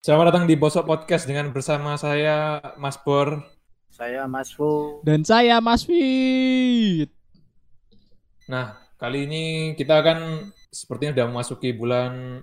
[0.00, 3.44] Selamat datang di Bosok Podcast dengan bersama saya Mas Bor.
[3.92, 5.04] Saya Mas Fu.
[5.04, 7.12] Dan saya Mas Fit.
[8.48, 12.40] Nah, kali ini kita akan sepertinya sudah memasuki bulan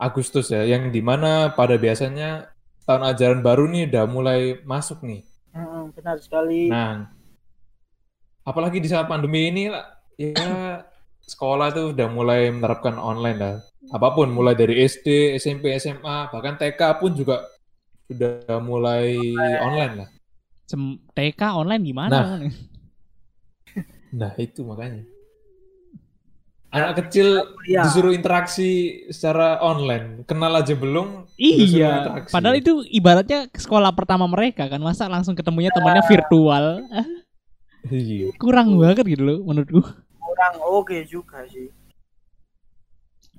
[0.00, 2.48] Agustus ya, yang di mana pada biasanya
[2.88, 5.28] tahun ajaran baru nih udah mulai masuk nih.
[5.52, 6.72] Hmm, benar sekali.
[6.72, 7.12] Nah,
[8.48, 10.88] apalagi di saat pandemi ini lah, ya
[11.20, 13.56] sekolah itu udah mulai menerapkan online lah.
[13.92, 17.44] Apa pun, mulai dari SD, SMP, SMA, bahkan TK pun juga
[18.08, 19.16] sudah mulai
[19.60, 20.08] online lah.
[20.64, 22.12] Sem TK online gimana?
[22.12, 22.38] Nah.
[24.14, 25.02] Nah, itu makanya.
[26.70, 27.82] Anak kecil Iya.
[27.82, 31.26] disuruh interaksi secara online, kenal aja belum?
[31.34, 32.22] iya.
[32.30, 34.78] Padahal itu ibaratnya sekolah pertama mereka kan.
[34.78, 36.86] Masa langsung ketemunya temannya virtual?
[36.94, 37.06] Ah,
[37.90, 38.30] Iya.
[38.38, 39.82] Kurang banget gitu loh menurutku.
[40.22, 41.74] Kurang oke juga sih.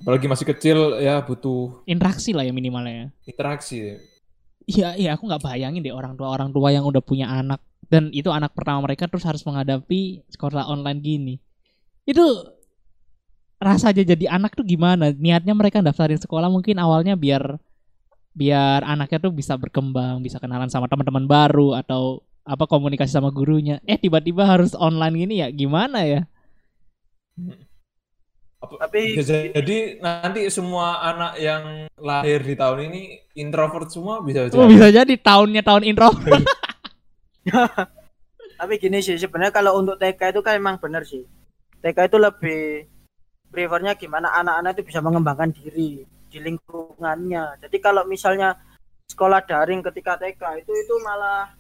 [0.05, 3.09] Apalagi masih kecil ya butuh Interaksi lah ya minimalnya.
[3.26, 3.98] interaksi.
[4.70, 7.58] Iya, iya aku nggak bayangin deh orang tua orang tua yang udah punya anak
[7.90, 11.34] dan itu anak pertama mereka terus harus menghadapi sekolah online gini.
[12.05, 12.21] Itu
[13.57, 15.10] rasanya jadi anak tuh gimana?
[15.10, 17.58] Niatnya mereka daftarin sekolah mungkin awalnya biar
[18.37, 23.82] biar anaknya tuh bisa berkembang, bisa kenalan sama teman-teman baru atau apa komunikasi sama gurunya.
[23.90, 26.21] Eh tiba-tiba harus online gini ya gimana ya?
[27.41, 27.74] Apa-
[28.68, 31.63] Tapi bisa jadi nanti semua anak yang
[31.99, 33.02] lahir di tahun ini
[33.38, 34.58] introvert semua bisa jadi.
[34.58, 36.10] Oh, bisa jadi tahunnya tahun intro.
[38.60, 41.21] tapi gini sih sebenarnya kalau untuk TK itu kan emang benar sih.
[41.86, 42.63] TK itu lebih
[43.54, 47.62] prefernya gimana anak-anak itu bisa mengembangkan diri di lingkungannya.
[47.62, 48.58] Jadi kalau misalnya
[49.05, 51.54] sekolah daring ketika TK itu itu malah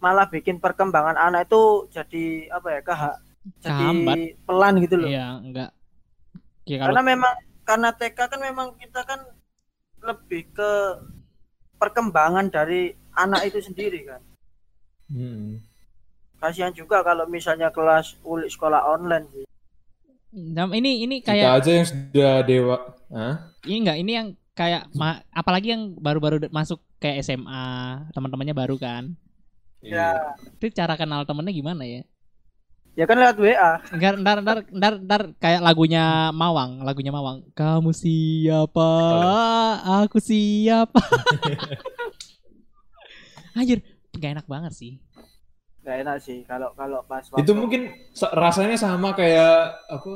[0.00, 3.08] malah bikin perkembangan anak itu jadi apa ya jadi
[3.60, 4.16] Kehambat.
[4.42, 5.08] pelan gitu loh.
[5.08, 5.70] Iya, enggak.
[6.64, 9.20] Ya, kalau karena memang karena TK kan memang kita kan
[10.00, 10.70] lebih ke
[11.74, 14.20] perkembangan dari anak itu sendiri kan
[15.04, 15.60] Hmm.
[16.34, 19.44] kasihan juga kalau misalnya kelas ulik sekolah online sih
[20.34, 22.76] Nah, ini ini Kita kayak aja yang sudah dewa.
[23.06, 23.34] Hah?
[23.62, 27.64] ini enggak ini yang kayak ma- apalagi yang baru-baru masuk kayak SMA
[28.10, 29.12] teman-temannya baru kan
[29.78, 32.02] ya itu cara kenal temennya gimana ya
[32.94, 37.42] ya kan lewat WA ntar ntar ntar ntar, ntar kayak lagunya Mawang lagunya Mawang.
[37.52, 38.90] Kamu siapa?
[40.00, 41.02] Aku siapa?
[43.54, 44.92] Anjir gak enak banget sih.
[45.82, 49.54] Nggak enak sih kalau kalau pas Itu waktu- mungkin sa- rasanya sama kayak
[49.84, 50.12] apa?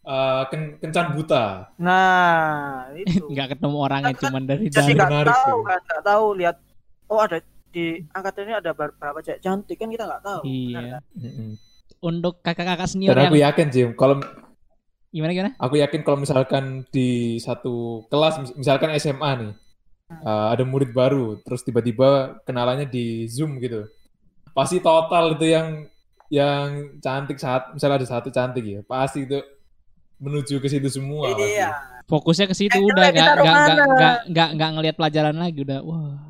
[0.00, 1.68] eh, ken- kencan buta.
[1.76, 3.20] nah itu.
[3.26, 6.56] Nggak ketemu orangnya cuman dari nggak Menarik tahu kan nggak tahu lihat.
[7.04, 7.36] Oh ada
[7.70, 9.40] di angkatan ini ada ber- berapa cewek?
[9.40, 10.42] Cantik kan kita nggak tahu.
[10.42, 11.02] Benar iya kan?
[11.18, 11.50] Mm-mm.
[12.00, 14.20] Untuk kakak-kakak senior Dan aku yang yakin Jim, kalau
[15.10, 19.52] gimana gimana aku yakin kalau misalkan di satu kelas, mis- misalkan SMA nih,
[20.10, 23.84] eh, ada murid baru, terus tiba-tiba kenalannya di Zoom gitu,
[24.56, 25.68] pasti total itu yang
[26.30, 26.66] yang
[27.02, 29.38] cantik saat misalnya ada satu cantik ya, pasti itu
[30.20, 31.32] menuju ke situ semua.
[31.34, 31.58] pasti.
[31.58, 31.70] iya
[32.10, 36.29] fokusnya ke situ Eh, udah nggak nggak nggak nggak ngelihat pelajaran lagi udah wah.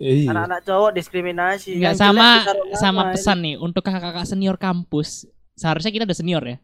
[0.00, 1.74] Anak-anak cowok diskriminasi.
[1.74, 2.28] Nggak Yang jelek sama
[2.74, 3.12] sama ini.
[3.12, 5.26] pesan nih untuk kakak-kakak senior kampus.
[5.52, 6.56] Seharusnya kita udah senior ya.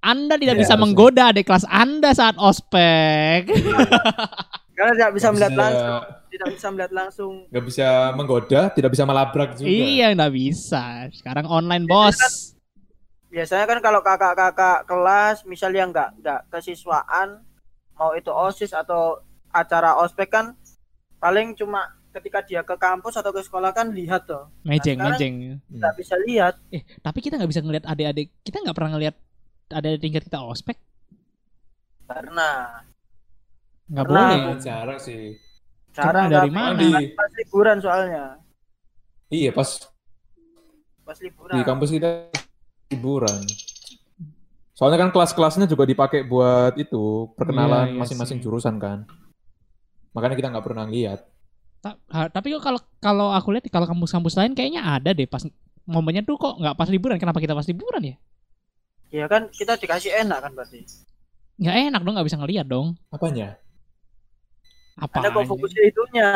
[0.00, 0.82] Anda tidak Iya, bisa harusnya.
[0.82, 3.52] menggoda adik kelas anda saat ospek.
[4.76, 6.00] Karena tidak bisa melihat bisa- langsung.
[6.30, 7.32] Tidak bisa melihat langsung.
[7.50, 9.66] Nggak bisa menggoda, tidak bisa melabrak juga.
[9.66, 11.10] iya nggak bisa.
[11.10, 12.14] Sekarang online bos.
[13.26, 17.42] biasanya kan kalau kakak-kakak kelas misalnya nggak nggak kesiswaan
[17.92, 19.18] mau itu osis atau
[19.48, 20.46] acara ospek kan
[21.16, 25.34] paling cuma ketika dia ke kampus atau ke sekolah kan lihat tuh mejeng Nah, mejeng
[25.70, 29.16] nggak bisa lihat eh tapi kita nggak bisa ngelihat adik-adik kita nggak pernah ngelihat
[29.70, 30.76] ada tingkat kita ospek
[32.10, 32.82] karena
[33.90, 35.38] nggak boleh jarang sih.
[35.90, 36.78] cara dari mana?
[36.78, 38.38] Di- pas liburan soalnya
[39.30, 39.78] Iya, pas
[41.06, 42.30] pas di liburan kampus kita
[42.90, 43.42] liburan.
[44.74, 48.44] Soalnya kan kelas-kelasnya juga dipakai buat itu perkenalan Iya, iya masing-masing sih.
[48.46, 49.06] jurusan kan.
[50.14, 51.26] Makanya kita nggak pernah lihat.
[51.80, 55.40] Ta- tapi kok kalau kalau aku lihat kalau kampus-kampus lain kayaknya ada deh pas
[55.88, 57.16] momennya tuh kok nggak pas liburan.
[57.16, 58.16] Kenapa kita pas liburan ya?
[59.10, 60.84] Ya kan kita dikasih enak kan berarti
[61.60, 62.96] nggak enak dong nggak bisa ngelihat dong.
[63.12, 63.56] Apanya?
[65.00, 66.28] apa ada kok fokus di itunya.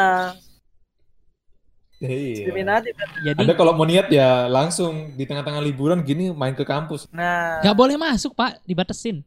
[2.05, 2.37] Iya.
[2.37, 3.08] diskriminatif kan.
[3.23, 7.08] jadi Anda kalau mau niat ya langsung di tengah-tengah liburan gini main ke kampus.
[7.12, 7.61] nah.
[7.61, 8.61] Nggak boleh masuk pak.
[8.64, 9.25] Dibatesin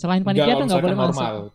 [0.00, 1.52] selain panitia tuh nggak boleh misalkan masuk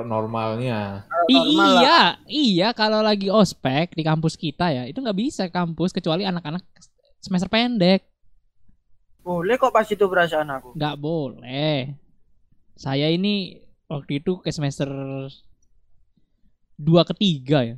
[0.00, 1.04] normalnya.
[1.04, 1.82] kalau I- normal lah.
[1.82, 6.64] iya iya kalau lagi ospek di kampus kita ya itu nggak bisa kampus kecuali anak-anak
[7.18, 8.02] semester pendek
[9.20, 11.94] boleh kok pas itu perasaan aku nggak boleh
[12.74, 14.88] saya ini waktu itu ke semester
[16.74, 17.76] dua ketiga ya.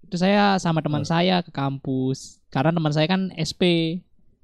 [0.00, 1.10] Itu saya sama teman Hmm.
[1.10, 3.62] saya ke kampus karena teman saya kan SP.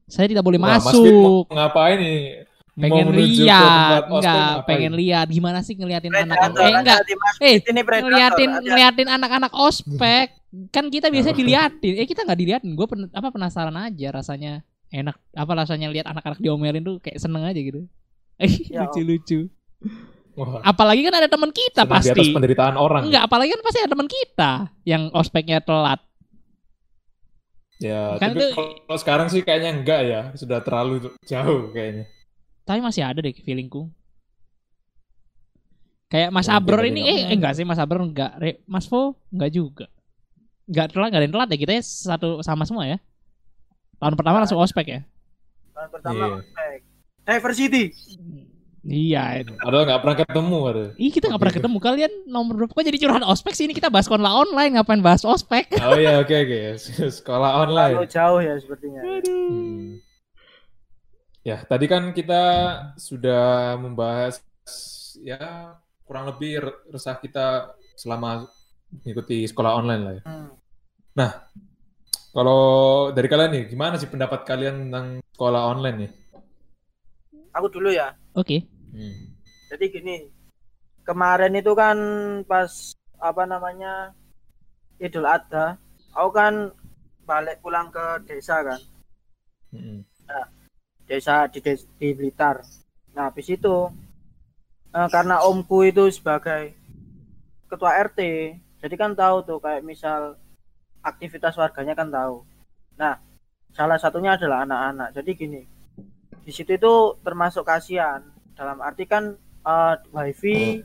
[0.05, 1.49] Saya tidak boleh Wah, Mas masuk.
[1.49, 2.45] ngapain nih?
[2.75, 5.27] Pengen lihat, enggak, pengen lihat.
[5.29, 6.59] Gimana sih ngeliatin anak-anak.
[6.59, 6.99] Eh enggak,
[7.39, 7.57] eh
[8.03, 10.35] ngeliatin ngeliatin anak-anak ospek.
[10.75, 11.41] Kan kita biasanya Oh.
[11.41, 11.93] diliatin.
[11.99, 12.71] Eh kita nggak diliatin.
[12.73, 15.19] Gue apa penasaran aja rasanya enak.
[15.33, 17.87] Apa rasanya lihat anak-anak diomelin tuh kayak seneng aja gitu.
[18.39, 19.51] Eh Ya lucu-lucu
[20.35, 23.07] Wah, apalagi kan ada teman kita senang di atas pasti penderitaan orang.
[23.07, 24.51] enggak apalagi kan pasti ada teman kita
[24.83, 26.03] yang ospeknya telat.
[27.79, 28.55] Ya, Kan tapi itu-
[28.87, 30.21] kalau sekarang sih kayaknya enggak ya.
[30.35, 32.07] Sudah terlalu jauh kayaknya.
[32.65, 33.89] Tapi masih ada deh feelingku
[36.07, 39.17] kayak Mas Mungkin Abror ini eh nggak enggak sih Mas Abror enggak Re- Mas Fo
[39.29, 39.87] enggak juga
[40.65, 42.99] enggak telat enggak ada yang telat ya kita ya satu sama semua ya
[43.97, 45.01] tahun pertama langsung ospek ya
[45.75, 46.35] Tahun pertama Iya.
[46.39, 46.79] ospek.
[47.25, 47.85] Diversity.
[48.85, 50.85] iya Padahal nggak pernah ketemu ada.
[50.95, 52.71] Ih kita nggak pernah ketemu kalian nomor berapa?
[52.71, 55.73] Kok jadi curhat ospek sih ini kita bahas konla online ngapain bahas ospek?
[55.83, 56.59] Oh iya, oke oke.
[57.19, 57.95] Sekolah Terlalu online.
[58.07, 59.01] jauh ya sepertinya.
[59.03, 59.99] Hmm.
[61.45, 62.43] Ya, tadi kan kita
[62.97, 64.41] sudah membahas
[65.21, 65.77] ya
[66.09, 68.49] kurang lebih re- resah kita selama
[68.89, 70.23] mengikuti sekolah online lah ya.
[70.25, 70.51] Hmm.
[72.33, 72.63] Kalau
[73.13, 76.11] dari kalian nih, gimana sih pendapat kalian tentang sekolah online nih?
[77.53, 78.17] Aku dulu ya.
[78.33, 78.65] Oke.
[78.97, 79.37] Hmm.
[79.69, 80.17] Jadi gini,
[81.05, 81.97] kemarin itu kan
[82.49, 84.17] pas apa namanya
[84.97, 85.77] Idul Adha,
[86.17, 86.73] aku kan
[87.29, 88.81] balik pulang ke desa kan,
[89.77, 90.01] Hmm.
[91.05, 92.65] Desa di des- di Blitar.
[93.15, 93.91] Nah, habis itu
[94.91, 96.71] eh, karena omku itu sebagai
[97.67, 98.21] ketua RT,
[98.79, 100.39] jadi kan tahu tuh kayak misal
[101.03, 102.47] aktivitas warganya kan tahu.
[102.95, 103.19] Nah,
[103.71, 105.09] salah satunya adalah anak-anak.
[105.13, 105.63] Jadi gini,
[106.41, 108.23] di situ itu termasuk kasihan.
[108.55, 109.35] Dalam arti kan
[109.65, 110.85] eh, wifi,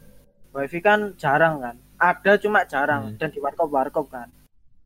[0.50, 1.76] wifi kan jarang kan.
[2.00, 3.18] Ada cuma jarang Hmm.
[3.20, 4.32] dan di warkop warkop kan.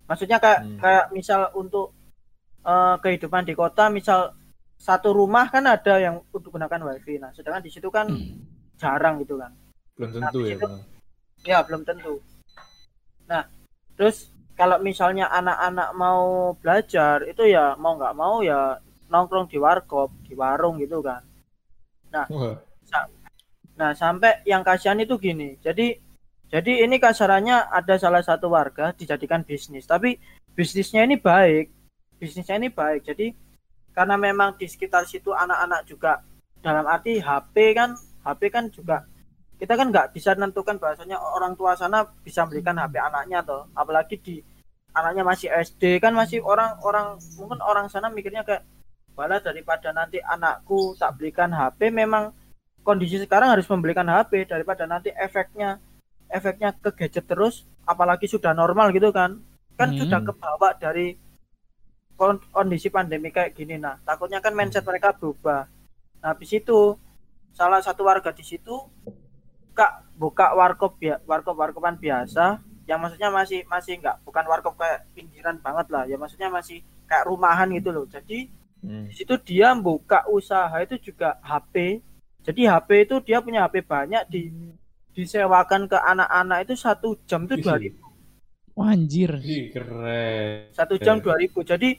[0.04, 0.78] Maksudnya kayak Hmm.
[0.78, 1.94] kayak misal untuk
[2.64, 4.36] eh, kehidupan di kota, misal
[4.78, 7.18] satu rumah kan ada yang untuk gunakan wifi.
[7.18, 8.10] Nah, sedangkan di situ kan
[8.78, 9.54] jarang gitu kan.
[9.96, 10.58] Belum tentu ya.
[10.58, 10.92] Habis itu-
[11.44, 12.24] Ya, belum tentu.
[13.28, 13.44] Nah,
[14.00, 18.80] terus kalau misalnya anak-anak mau belajar itu ya mau nggak mau ya
[19.12, 21.20] nongkrong di warkop, di warung gitu kan.
[22.14, 22.26] Wah,
[23.74, 25.58] Nah, sampai yang kasihan itu gini.
[25.58, 25.98] Jadi
[26.54, 30.22] jadi ini kasarannya ada salah satu warga dijadikan bisnis, tapi
[30.54, 31.74] bisnisnya ini baik.
[32.22, 33.02] Bisnisnya ini baik.
[33.10, 33.34] Jadi
[33.94, 36.20] karena memang di sekitar situ anak-anak juga
[36.60, 37.94] dalam arti HP kan
[38.26, 39.06] HP kan juga
[39.62, 43.70] kita kan nggak bisa menentukan bahasanya orang tua sana bisa belikan HP anaknya toh.
[43.78, 44.36] Apalagi di
[44.92, 48.66] anaknya masih SD kan masih orang-orang mungkin orang sana mikirnya kayak
[49.14, 52.34] bala daripada nanti anakku tak belikan HP memang
[52.84, 55.80] kondisi sekarang harus membelikan HP daripada nanti efeknya
[56.28, 59.40] efeknya ke gadget terus apalagi sudah normal gitu kan.
[59.80, 60.00] Kan Hmm.
[60.06, 61.16] sudah kebawa dari
[62.52, 65.68] kondisi pandemi kayak gini nah takutnya kan mindset mereka berubah
[66.24, 66.96] nah habis itu
[67.54, 68.74] salah satu warga di situ
[69.74, 69.88] buka
[70.18, 75.58] buka warkop ya warkop warkopan biasa yang maksudnya masih masih nggak bukan warkop kayak pinggiran
[75.60, 78.52] banget lah ya maksudnya masih kayak rumahan gitu loh jadi
[78.84, 79.08] hmm.
[79.10, 82.04] di situ dia buka usaha itu juga HP
[82.44, 84.52] jadi HP itu dia punya HP banyak di
[85.14, 88.04] disewakan ke anak-anak itu satu jam itu dua ribu
[88.74, 89.30] Wah, anjir.
[89.46, 90.74] Ih, keren.
[90.74, 91.94] satu jam dua ribu jadi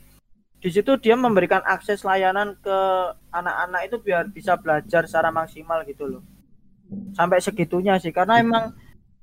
[0.65, 2.79] di situ dia memberikan akses layanan ke
[3.29, 6.25] anak-anak itu biar bisa belajar secara maksimal gitu loh.
[7.13, 8.73] Sampai segitunya sih karena emang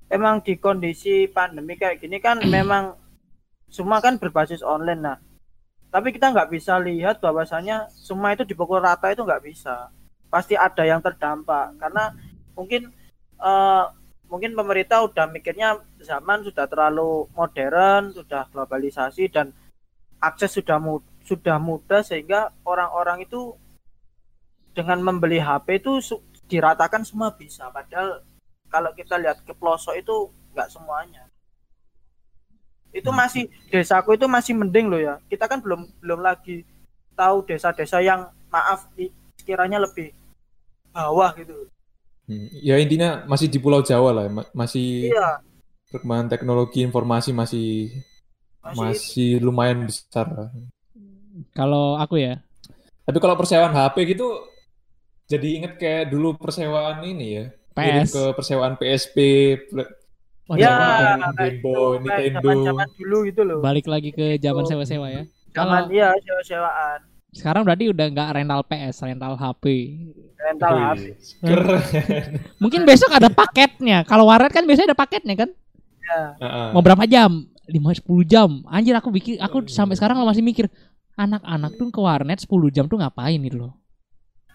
[0.05, 2.93] emang di kondisi pandemi kayak gini kan memang
[3.73, 5.17] semua kan berbasis online nah.
[5.89, 9.89] Tapi kita nggak bisa lihat bahwasanya semua itu dipukul rata itu nggak bisa.
[10.29, 12.13] Pasti ada yang terdampak karena
[12.53, 12.93] mungkin
[13.41, 13.85] eh,
[14.29, 19.49] mungkin pemerintah udah mikirnya zaman sudah terlalu modern sudah globalisasi dan
[20.21, 23.55] akses sudah mu- sudah mudah sehingga orang-orang itu
[24.71, 25.99] dengan membeli HP itu
[26.47, 28.23] diratakan semua bisa padahal
[28.71, 30.15] kalau kita lihat ke pelosok itu
[30.55, 31.27] nggak semuanya
[32.91, 33.19] itu Hmm.
[33.19, 36.63] masih desaku itu masih mending loh ya kita kan belum belum lagi
[37.15, 38.87] tahu desa-desa yang maaf
[39.39, 40.11] sekiranya lebih
[40.91, 41.67] bawah gitu
[42.29, 42.47] Hmm.
[42.63, 45.41] Ya intinya masih di Pulau Jawa lah, ma- masih iya
[45.91, 47.91] perkembangan teknologi informasi masih
[48.61, 50.29] masih, masih lumayan besar.
[50.29, 50.47] lah.
[51.51, 52.39] Kalau aku ya,
[53.01, 54.27] Tapi kalau persewaan HP gitu,
[55.25, 58.09] jadi inget kayak dulu persewaan ini ya, PS.
[58.09, 59.17] ke persewaan PSP,
[60.45, 61.53] Wah, ya zaman- kayak
[62.03, 62.41] Nintendo.
[62.43, 65.23] zaman-zaman dulu gitu loh balik lagi ke zaman sewa-sewa ya.
[65.49, 66.99] zaman Kalau iya sewa-sewaan
[67.31, 69.63] Sekarang berarti udah nggak rental PS, rental HP.
[70.37, 71.03] rental Wih, HP
[71.39, 71.79] Keren.
[72.63, 74.03] Mungkin besok ada paketnya.
[74.03, 75.49] Kalau warnet kan biasanya ada paketnya kan?
[76.03, 76.21] ya.
[76.37, 76.67] Heeh.
[76.75, 77.47] Mau berapa jam?
[77.63, 78.49] 5 10 jam.
[78.67, 80.67] Anjir aku bikin aku sampai sekarang masih mikir
[81.13, 83.73] anak-anak tuh ke warnet 10 jam tuh ngapain gitu loh.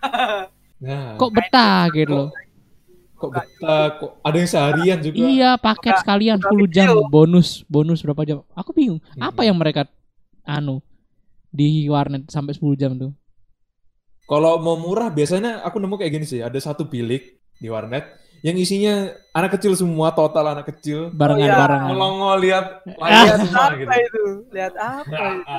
[0.76, 2.30] Nah, Kok betah gitu loh.
[3.16, 5.16] kok betah, kok ada yang seharian juga.
[5.16, 7.08] Iya, paket Buka- sekalian buka 10 jam video.
[7.08, 8.44] bonus, bonus berapa jam.
[8.52, 9.24] Aku bingung, Hmm.
[9.24, 9.88] apa yang mereka
[10.44, 10.84] anu
[11.48, 13.16] di warnet sampai 10 jam tuh.
[14.22, 17.24] Kalau mau murah biasanya aku nemu kayak gini sih, ada satu bilik
[17.56, 18.04] di warnet
[18.42, 21.08] yang isinya anak kecil semua, total anak kecil.
[21.08, 21.56] Barengan iya.
[21.56, 21.88] barengan.
[21.88, 23.32] Melongo lihat Ah.
[23.34, 23.88] semua apa gitu.
[23.88, 25.56] itu lihat apa itu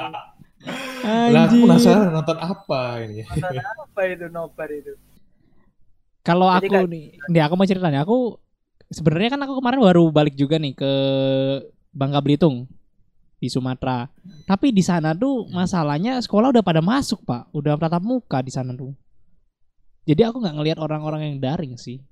[1.08, 3.24] Lah aku penasaran nonton apa ini.
[3.24, 4.94] nonton apa itu nobar itu
[6.26, 8.04] Kalau aku kayak- nih, nih aku mau ceritanya.
[8.04, 8.36] Aku
[8.92, 10.92] sebenarnya kan aku kemarin baru balik juga nih ke
[11.96, 12.68] Bangka Belitung
[13.40, 14.12] di Sumatera.
[14.44, 18.76] Tapi di sana tuh masalahnya sekolah udah pada masuk pak, udah tatap muka di sana
[18.76, 18.92] tuh.
[20.04, 22.04] Jadi aku nggak ngelihat orang-orang yang daring sih.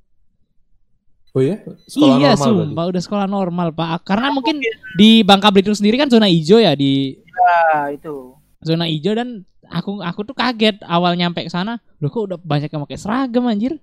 [1.35, 1.59] Oh ya?
[1.83, 2.47] Sekolah iya, normal berarti?
[2.71, 4.07] sumpah udah sekolah normal pak.
[4.07, 4.63] Karena mungkin
[4.95, 8.33] di Bangka Belitung sendiri kan zona hijau ya di ya itu
[8.65, 11.77] zona hijau dan aku aku tuh kaget awal nyampe ke sana.
[12.01, 13.77] Loh kok udah banyak yang pakai seragam anjir.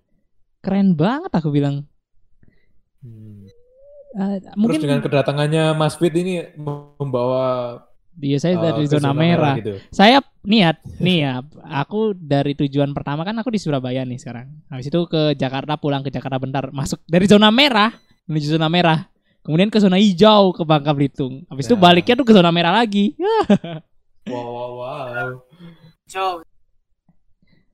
[0.62, 1.86] Keren banget aku bilang.
[3.02, 3.46] Hmm.
[4.12, 6.44] Eh, Terus mungkin dengan kedatangannya Mas Fit ini
[7.00, 7.80] membawa
[8.12, 9.56] dia saya uh, dari ke zona merah.
[9.56, 9.80] gitu.
[9.88, 11.32] Saya niat nih ya,
[11.64, 14.52] aku dari tujuan pertama kan aku di Surabaya nih sekarang.
[14.68, 17.88] Habis itu ke Jakarta pulang ke Jakarta bentar, masuk dari zona merah
[18.28, 19.08] menuju zona merah.
[19.42, 21.42] Kemudian ke zona hijau ke Bangka Belitung.
[21.46, 21.82] Habis itu Nah.
[21.82, 23.14] baliknya tuh ke zona merah lagi.
[24.22, 25.28] Wow, wow, wow.
[26.06, 26.46] jauh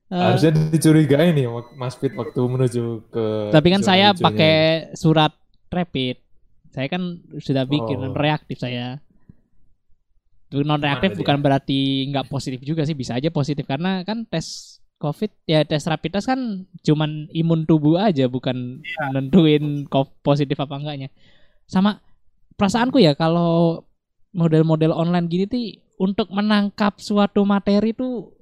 [0.08, 1.44] Eh, Harusnya dicurigai nih
[1.76, 4.24] Mas Fit waktu menuju ke tapi kan saya hijaunya.
[4.24, 4.54] pakai
[4.96, 5.36] surat
[5.68, 6.16] rapid.
[6.72, 7.02] Saya kan
[7.36, 8.16] sudah bikin Oh.
[8.16, 8.96] reaktif saya.
[10.48, 14.80] Itu non reaktif bukan berarti nggak positif juga sih, bisa aja positif karena kan tes
[14.96, 16.40] COVID ya tes rapid test kan
[16.80, 18.80] cuman imun tubuh aja bukan
[19.12, 21.12] nentuin kok positif apa enggaknya.
[21.68, 22.00] Sama
[22.56, 23.84] perasaanku ya kalau
[24.32, 25.62] model-model online gini tuh
[26.00, 28.32] untuk menangkap suatu materi tuh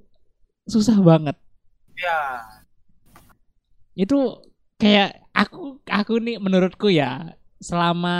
[0.65, 1.35] susah banget.
[1.97, 2.45] ya
[3.97, 4.41] Itu
[4.77, 8.17] kayak aku aku nih menurutku ya selama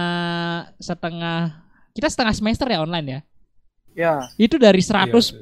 [0.82, 1.62] setengah
[1.94, 3.20] kita setengah semester ya online ya.
[3.94, 5.42] ya Itu dari Iya, 100%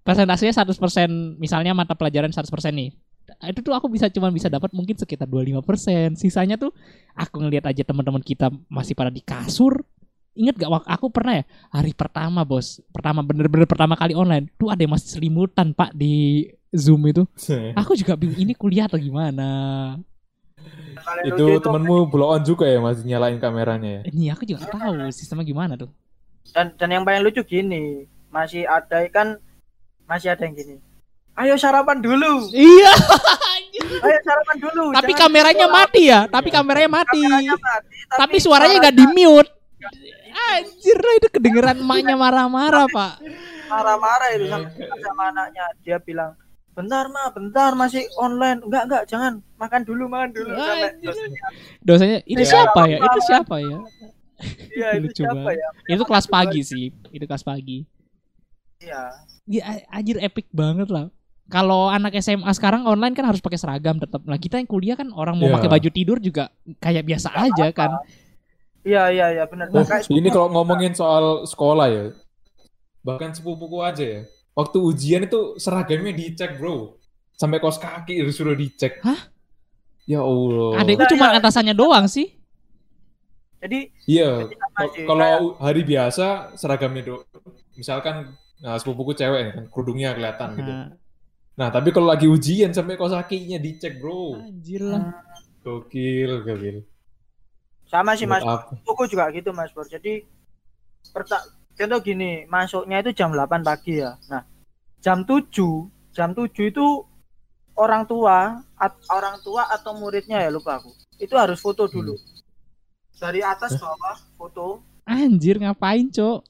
[0.00, 2.90] persentasenya 100% misalnya mata pelajaran 100% nih.
[3.46, 6.18] Itu tuh aku bisa cuma bisa dapat mungkin sekitar 25%.
[6.18, 6.74] Sisanya tuh
[7.14, 9.86] aku ngelihat aja teman-teman kita masih pada di kasur.
[10.34, 11.44] Ingat gak waktu aku pernah ya
[11.74, 16.46] hari pertama bos, pertama bener-bener pertama kali online, tuh ada yang masih selimutan pak di
[16.70, 17.26] Zoom itu.
[17.74, 19.98] Aku juga bingung ini kuliah atau gimana.
[21.26, 24.00] Itu temenmu blow on juga ya masih nyalain kameranya ya.
[24.06, 25.90] Ini aku juga tahu sistemnya gimana tuh.
[26.50, 29.38] dan dan yang paling lucu gini masih ada kan
[30.06, 30.76] masih ada yang gini
[31.40, 32.92] ayo sarapan dulu Iya.
[34.04, 35.78] ayo sarapan dulu tapi jangan kameranya sekolah.
[35.80, 36.20] mati ya.
[36.26, 37.22] Tapi kameranya mati.
[37.22, 39.50] Kameranya mati, Tapi suaranya nggak di mute.
[40.30, 43.12] Anjir itu kedengeran emaknya marah-marah pak.
[43.66, 44.66] marah-marah itu sama,
[44.98, 46.34] sama anaknya dia bilang
[46.70, 51.14] bentar mah bentar masih online enggak enggak jangan makan dulu makan dulu Anjir.
[51.80, 52.98] Dosanya itu Iya, siapa ya?
[52.98, 53.06] apa-apa.
[53.06, 53.78] Itu siapa ya?
[54.76, 56.84] iya itu siapa ya Itu kelas pagi sih.
[57.08, 57.86] Itu kelas pagi.
[58.78, 59.02] iya
[59.46, 61.10] Ya anjir epic banget lah.
[61.50, 64.22] Kalau anak SMA sekarang online kan harus pakai seragam tetap.
[64.22, 65.54] Nah kita yang kuliah kan orang mau Iya.
[65.58, 67.90] pakai baju tidur juga kayak biasa aja kan.
[68.80, 72.04] iya iya iya benar Oh, Kayak ini kalau ngomongin soal sekolah ya,
[73.02, 74.20] bahkan sepupuku aja ya.
[74.54, 76.96] Waktu ujian itu seragamnya dicek bro,
[77.34, 79.02] sampai kaos kaki disuruh dicek.
[79.02, 79.28] Hah?
[80.06, 80.80] Ya Allah.
[80.80, 81.38] Adekku Nah, cuma iya.
[81.38, 82.34] atasannya doang sih.
[83.58, 84.48] jadi Iya.
[85.04, 87.14] Kalau hari biasa seragamnya do,
[87.74, 90.72] misalkan nah, sepupuku cewek kan kerudungnya kelihatan gitu.
[90.72, 90.88] Nah,
[91.60, 95.12] Nah tapi kalau lagi ujian sampai kaos kakinya dicek bro, anjir lah.
[95.60, 96.80] gokil gokil.
[97.84, 98.40] sama sih mas.
[98.40, 98.80] aku.
[99.12, 100.24] Juga gitu mas Bor jadi
[101.12, 101.36] perta
[101.76, 104.16] contoh gini masuknya itu jam 8 pagi ya.
[104.32, 104.48] Nah
[105.04, 105.52] jam 7
[106.16, 107.04] jam 7 itu
[107.76, 110.96] orang tua at- orang tua atau muridnya ya lupa aku.
[111.20, 112.16] Itu harus foto dulu.
[113.20, 114.80] Dari atas bawah foto.
[115.04, 116.40] Anjir ngapain, Cok?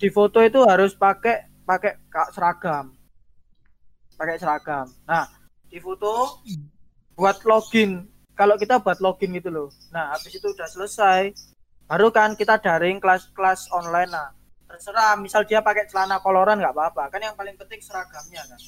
[0.00, 2.96] di foto itu harus pakai pakai ka- seragam
[4.20, 4.84] pakai seragam.
[5.08, 5.24] Nah
[5.72, 6.44] di foto
[7.16, 8.04] buat login.
[8.36, 9.68] Kalau kita buat login gitu loh.
[9.88, 11.32] Nah habis itu udah selesai
[11.88, 14.12] baru kan kita daring kelas-kelas online.
[14.12, 14.28] Nah
[14.68, 17.08] terserah misal dia pakai celana koloran nggak apa-apa.
[17.08, 18.60] Kan yang paling penting seragamnya kan?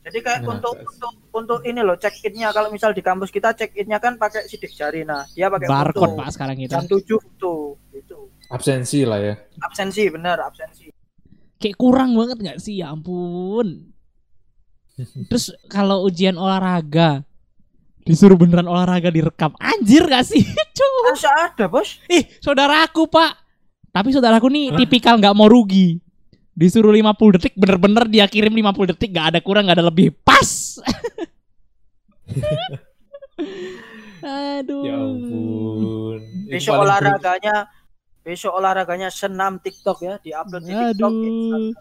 [0.00, 3.52] Jadi kayak Nah, untuk untuk untuk ini loh check innya kalau misal di kampus kita
[3.52, 5.04] check innya kan pakai sidik jari.
[5.04, 6.72] Nah dia pakai Barcode, Pak, sekarang itu.
[6.72, 8.18] jam 7 foto itu
[8.48, 9.34] Absensi lah ya.
[9.60, 10.88] absensi bener absensi
[11.60, 12.80] kayak kurang banget nggak sih?
[12.80, 13.92] Ya ampun.
[15.28, 17.24] Terus kalau ujian olahraga
[18.04, 19.52] disuruh beneran olahraga direkam.
[19.60, 20.42] Anjir gak sih?
[20.76, 21.12] Cuy.
[21.12, 22.00] Masa ada, Bos?
[22.08, 23.36] ih saudaraku pak.
[23.90, 24.78] Tapi saudaraku nih Hah?
[24.80, 26.00] tipikal nggak mau rugi.
[26.54, 30.12] Disuruh 50 detik bener-bener dia kirim 50 detik nggak ada kurang nggak ada lebih.
[30.20, 30.80] Pas!
[34.20, 34.84] Aduh.
[34.84, 36.20] Ya ampun.
[36.52, 37.66] Besok olahraganya
[38.30, 41.10] besok olahraganya senam TikTok ya, diupload di TikTok.
[41.10, 41.10] aduh
[41.50, 41.74] ber-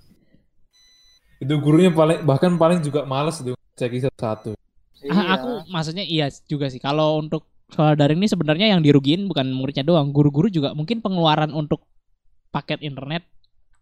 [1.39, 4.57] Itu gurunya paling bahkan paling juga males tuh cek satu.
[4.99, 5.13] Iya.
[5.15, 6.81] Ah, aku maksudnya iya juga sih.
[6.81, 11.53] Kalau untuk sekolah daring ini sebenarnya yang dirugiin bukan muridnya doang, guru-guru juga mungkin pengeluaran
[11.55, 11.85] untuk
[12.51, 13.23] paket internet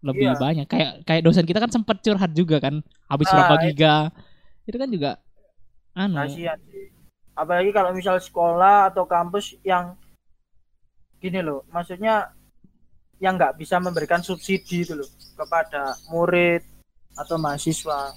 [0.06, 0.38] lebih Iya.
[0.38, 0.68] banyak.
[0.70, 3.64] Kayak kayak dosen kita kan sempat curhat juga kan, habis Ah, berapa iya.
[3.74, 3.96] giga.
[4.70, 5.12] Itu kan juga
[5.98, 6.22] anu.
[6.22, 6.94] kasihan sih.
[7.34, 9.98] Apalagi kalau misal sekolah atau kampus yang
[11.18, 12.30] gini loh, maksudnya
[13.18, 16.62] yang nggak bisa memberikan subsidi itu loh kepada murid
[17.18, 18.14] atau mahasiswa.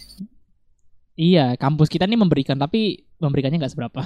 [1.16, 4.02] Iya, kampus kita nih memberikan tapi memberikannya nggak seberapa.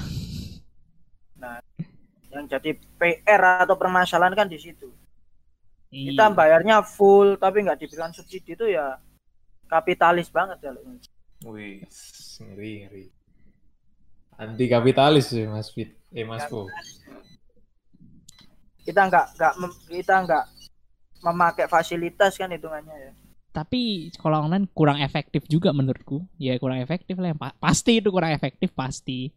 [2.34, 4.90] Yang jadi PR atau permasalahan kan di situ.
[5.94, 6.10] Iya.
[6.10, 8.98] Kita bayarnya full tapi nggak diberikan subsidi itu ya
[9.70, 10.70] kapitalis banget ya.
[10.74, 10.82] loh.
[11.46, 11.86] Wih,
[12.42, 13.04] ngeri ngeri.
[14.34, 15.94] Anti kapitalis sih Mas Fit.
[16.10, 16.66] Eh Mas Fu.
[18.82, 19.52] Kita nggak nggak
[19.86, 20.44] kita nggak
[21.22, 23.12] memakai fasilitas kan hitungannya ya.
[23.54, 26.26] Tapi sekolah online kurang efektif juga menurutku.
[26.42, 27.38] Ya kurang efektif lah.
[27.38, 29.30] Pa- Pasti itu kurang efektif pasti.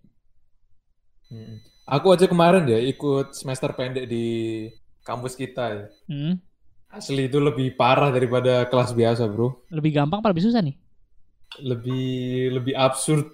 [1.29, 1.61] Mm.
[1.87, 4.25] Aku aja kemarin ya ikut semester pendek di
[5.07, 5.85] kampus kita ya.
[6.11, 6.35] Hmm.
[6.91, 9.63] Asli itu lebih parah daripada kelas biasa, Bro.
[9.71, 10.75] Lebih gampang apa lebih susah nih?
[11.63, 12.07] Lebih
[12.59, 13.31] lebih absurd.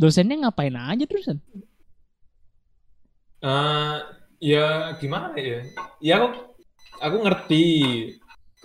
[0.00, 1.44] Dosennya ngapain aja terusan?
[3.44, 3.96] Eh,
[4.40, 5.60] ya gimana ya?
[6.00, 6.47] Ya aku
[7.00, 7.64] aku ngerti.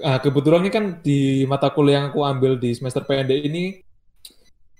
[0.01, 3.77] Ah, kebetulan ini kan di mata kuliah yang aku ambil di semester pendek ini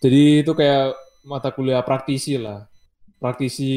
[0.02, 2.66] jadi itu kayak mata kuliah praktisi lah.
[3.22, 3.72] Praktisi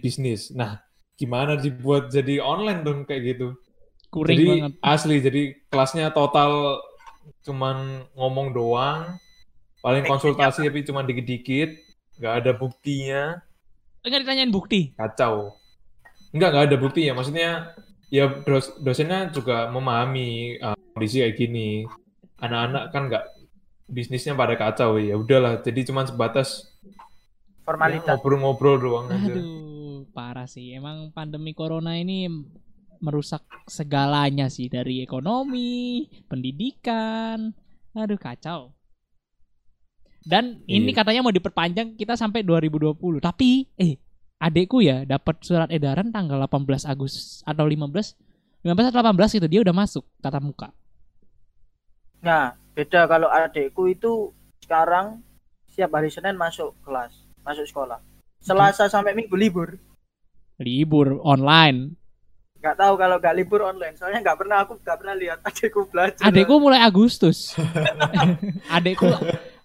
[0.00, 0.54] bisnis.
[0.54, 0.80] Nah,
[1.18, 3.48] gimana dibuat jadi online dong kayak gitu?
[4.08, 4.72] Kuring jadi banget.
[4.80, 6.80] asli jadi kelasnya total
[7.42, 9.18] cuman ngomong doang
[9.82, 11.74] paling konsultasi tapi cuma dikit-dikit
[12.16, 13.42] nggak ada buktinya
[14.06, 14.94] Enggak ditanyain bukti.
[14.94, 15.58] kacau
[16.30, 17.50] nggak nggak ada buktinya maksudnya
[18.08, 21.68] ya dos- dosennya juga memahami uh, kondisi kayak gini
[22.36, 23.24] anak-anak kan nggak
[23.86, 26.94] bisnisnya pada kacau ya udahlah jadi cuma sebatas ya,
[27.62, 28.06] Formalitas.
[28.08, 30.70] ngobrol-ngobrol doang aja Aduh, parah sih.
[30.70, 32.30] Emang pandemi corona ini
[32.96, 37.50] merusak segalanya sih dari ekonomi, pendidikan.
[37.92, 38.70] Aduh, kacau.
[40.22, 41.02] Dan ini Iya.
[41.02, 42.94] katanya mau diperpanjang kita sampai 2020.
[43.18, 43.98] Tapi eh
[44.36, 47.92] adekku ya dapat surat edaran tanggal 18 Agustus atau 15
[48.66, 50.68] 15 atau 18 gitu dia udah masuk tatap muka.
[52.24, 55.22] Nah, beda kalau adekku itu sekarang
[55.70, 57.14] siap hari Senin masuk kelas,
[57.46, 58.02] masuk sekolah.
[58.42, 59.78] Selasa sampai Minggu libur.
[60.58, 61.94] Libur online.
[62.58, 63.94] Nggak tahu kalau nggak libur online.
[63.94, 66.24] Soalnya nggak pernah aku nggak pernah lihat adekku belajar.
[66.26, 67.54] Adekku mulai Agustus.
[68.76, 69.06] adekku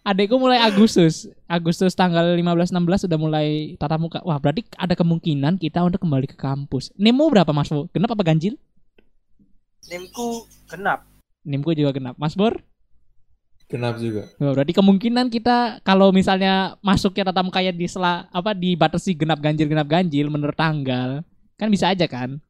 [0.02, 1.30] adekku mulai Agustus.
[1.46, 4.20] Agustus tanggal 15 16 udah mulai tatap muka.
[4.26, 6.90] Wah, berarti ada kemungkinan kita untuk kembali ke kampus.
[6.98, 7.88] Nemu berapa Mas Bo?
[7.94, 8.58] Genap apa ganjil?
[9.90, 11.06] Nimku genap.
[11.46, 12.16] Nimku juga genap.
[12.18, 12.62] Mas Bor?
[13.72, 18.52] kenapa juga Wah, berarti kemungkinan kita kalau misalnya masuknya tatap muka ya di sela apa
[18.52, 21.24] dibatasi genap ganjil genap ganjil menurut tanggal.
[21.56, 22.44] Kan bisa aja kan?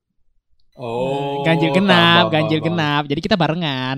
[0.82, 2.68] oh ganjil genap, paham, ganjil paham.
[2.74, 3.04] genap.
[3.06, 3.98] Jadi kita barengan.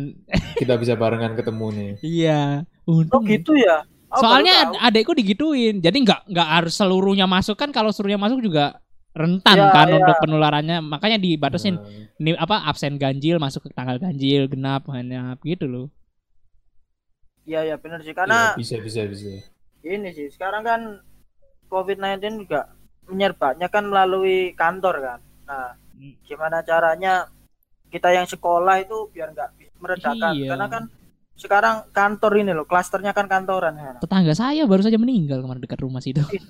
[0.59, 2.41] kita bisa barengan ketemu nih Iya.
[2.83, 3.87] Oh Untung gitu ya.
[4.13, 5.81] Oh, Soalnya adekku digituin.
[5.81, 8.77] Jadi nggak nggak harus seluruhnya masuk kan kalau seluruhnya masuk juga
[9.13, 9.97] rentan Ya, kan ya.
[10.01, 10.77] untuk penularannya.
[10.85, 15.87] Makanya dibatasin Nah, nih apa absen ganjil masuk ke tanggal ganjil genap genap gitu loh.
[17.43, 19.43] Iya ya benar sih karena bisa bisa bisa
[19.83, 20.81] ini sih sekarang kan
[21.67, 22.71] COVID-19 juga
[23.11, 25.19] menyerbatnya kan melalui kantor kan.
[25.43, 26.15] Nah, Hmm.
[26.25, 27.27] gimana caranya
[27.93, 30.49] kita yang sekolah itu biar nggak meredakan Iya.
[30.55, 30.83] karena kan
[31.33, 33.91] sekarang kantor ini loh, klasternya kan kantoran ya.
[33.99, 36.41] Tetangga saya baru saja meninggal kemarin dekat rumah situ ya,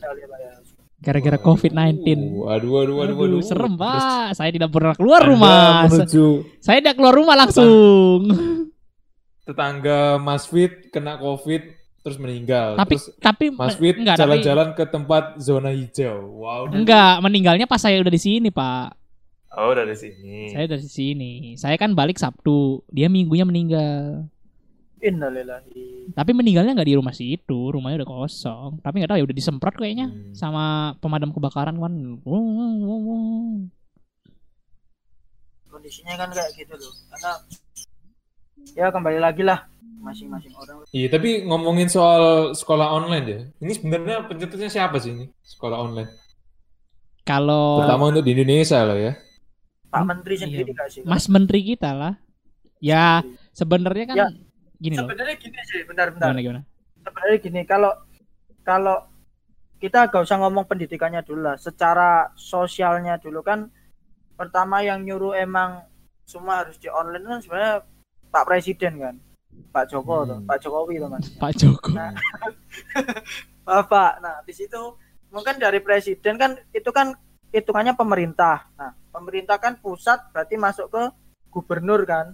[1.03, 2.07] gara-gara Waduh, COVID-19.
[2.47, 3.41] Waduh, waduh, waduh, waduh.
[3.43, 4.39] serem pak.
[4.39, 5.59] Saya tidak pernah keluar Anda rumah.
[5.91, 6.25] Menuju
[6.63, 8.31] Saya tidak keluar rumah langsung.
[9.43, 12.79] tetangga Mas Fit kena COVID terus meninggal.
[12.79, 16.43] tapi terus tapi Mas Fit jalan-jalan ke tempat zona hijau.
[16.43, 16.71] Wow.
[16.71, 18.95] enggak meninggalnya pas saya udah di sini pak.
[19.53, 20.49] Oh, dari sini.
[20.49, 21.31] Saya dari sini.
[21.61, 22.81] Saya kan balik Sabtu.
[22.89, 24.25] Dia minggunya meninggal.
[25.03, 26.15] Innalillahi.
[26.15, 28.79] Tapi meninggalnya nggak di rumah situ, rumahnya udah kosong.
[28.79, 30.31] Tapi nggak tahu ya udah disemprot kayaknya Hmm.
[30.31, 31.93] sama pemadam kebakaran kan.
[35.67, 36.93] Kondisinya kan kayak gitu loh.
[37.11, 37.31] Karena
[38.79, 39.67] ya kembali lagi lah
[40.03, 40.83] masing-masing orang.
[40.91, 43.39] Iya, tapi ngomongin soal sekolah online ya.
[43.63, 45.25] Ini sebenarnya pencetusnya siapa sih ini?
[45.43, 46.11] Sekolah online.
[47.23, 49.15] Kalau Terutama untuk di Indonesia loh ya.
[49.87, 50.85] Pak Menteri sendiri iya.
[50.91, 51.01] sih?
[51.07, 52.13] Mas Menteri kita lah.
[52.83, 53.23] Ya
[53.55, 54.27] sebenarnya kan Ya,
[54.83, 55.07] gini loh.
[55.07, 56.27] Sebenarnya gini sih, bentar-bentar.
[56.27, 56.61] Gimana gimana?
[57.03, 57.91] sebenarnya gini kalau
[58.63, 58.97] kalau
[59.83, 63.67] kita gak usah ngomong pendidikannya dulu lah secara sosialnya dulu kan
[64.39, 65.83] pertama yang nyuruh emang
[66.23, 67.75] semua harus di online kan sebenarnya
[68.31, 69.15] Pak Presiden kan
[69.69, 70.47] Pak Joko tuh Hmm.
[70.49, 71.91] Pak Jokowi tuh mas Pak Joko.
[71.93, 72.15] Nah.
[73.67, 74.79] Bapak nah di situ
[75.29, 77.13] mungkin dari presiden kan itu kan
[77.51, 81.03] hitungannya pemerintah nah pemerintah kan pusat berarti masuk ke
[81.51, 82.33] gubernur kan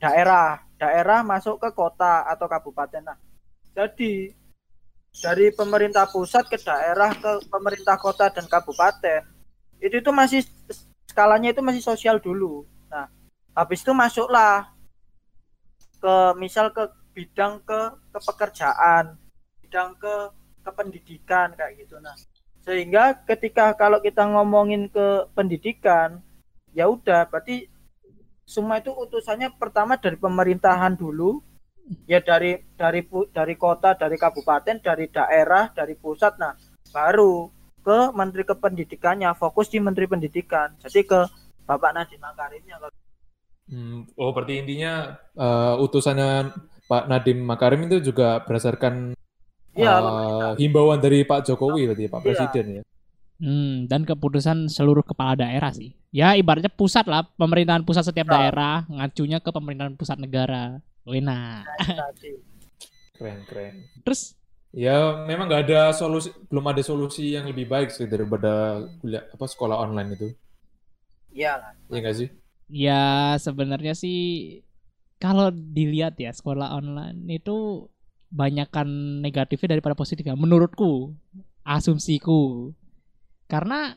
[0.00, 3.02] daerah daerah masuk ke kota atau kabupaten.
[3.02, 3.18] Nah
[3.76, 4.32] jadi
[5.16, 9.24] dari pemerintah pusat ke daerah ke pemerintah kota dan kabupaten
[9.80, 10.44] itu itu masih
[11.08, 12.68] skalanya itu masih sosial dulu.
[12.92, 13.08] Nah
[13.56, 14.68] habis itu masuklah
[15.96, 16.84] ke misal ke
[17.16, 17.80] bidang ke
[18.12, 19.16] ke pekerjaan
[19.64, 20.14] bidang ke
[20.60, 21.96] ke pendidikan kayak gitu.
[22.04, 22.12] Nah
[22.66, 26.20] sehingga ketika kalau kita ngomongin ke pendidikan
[26.76, 27.72] ya udah berarti
[28.46, 31.42] semua itu utusannya pertama dari pemerintahan dulu
[32.06, 33.02] ya dari dari
[33.34, 36.54] dari kota dari kabupaten dari daerah dari pusat nah
[36.94, 37.50] baru
[37.82, 41.20] ke menteri kependidikannya fokus di menteri pendidikan jadi ke
[41.66, 42.78] bapak Nadiem Makarimnya
[43.66, 46.54] Hmm, oh, berarti intinya eh, utusannya
[46.86, 49.18] Pak Nadiem Makarim itu juga berdasarkan
[49.74, 50.52] Iya, eh, pemerintah.
[50.54, 52.26] himbauan dari Pak Jokowi berarti Pak Iya.
[52.30, 52.82] Presiden ya.
[53.36, 55.92] Hmm, dan keputusan seluruh kepala daerah sih.
[56.08, 58.34] Ya ibaratnya pusat lah, pemerintahan pusat setiap Nah.
[58.40, 60.80] daerah ngacunya ke pemerintahan pusat negara.
[61.04, 61.62] Wena.
[61.78, 62.34] tadi
[63.14, 63.74] Keren, keren.
[64.04, 64.34] Terus
[64.76, 69.46] Ya, memang nggak ada solusi, belum ada solusi yang lebih baik sih daripada kuliah apa
[69.48, 70.28] sekolah online itu.
[71.32, 72.28] iya lah Iya nggak sih?
[72.66, 73.00] ya
[73.38, 74.18] sebenarnya sih
[75.16, 77.88] kalau dilihat ya sekolah online itu
[78.28, 78.84] banyakkan
[79.22, 81.14] negatifnya daripada positifnya menurutku,
[81.64, 82.74] asumsiku.
[83.46, 83.94] Karena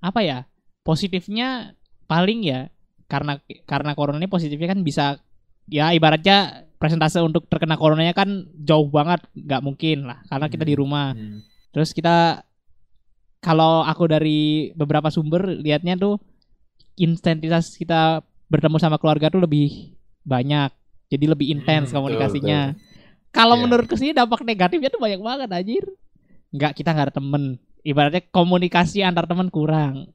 [0.00, 0.46] apa ya?
[0.82, 1.74] Positifnya
[2.06, 2.70] paling ya
[3.06, 5.18] karena karena corona ini positifnya kan bisa
[5.66, 10.74] ya ibaratnya presentase untuk terkena coronanya kan jauh banget nggak mungkin lah karena kita di
[10.74, 11.42] rumah Hmm.
[11.70, 12.42] terus kita
[13.38, 16.18] kalau aku dari beberapa sumber lihatnya tuh
[16.94, 20.70] intensitas kita bertemu sama keluarga tuh lebih banyak
[21.06, 22.74] jadi lebih intens Hmm, komunikasinya
[23.30, 23.62] kalau Iya.
[23.66, 25.84] menurut ke sini dampak negatifnya tuh banyak banget anjir
[26.50, 30.10] nggak kita nggak ada temen ibaratnya komunikasi antar teman kurang.